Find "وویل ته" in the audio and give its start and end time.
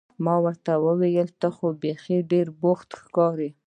0.85-1.47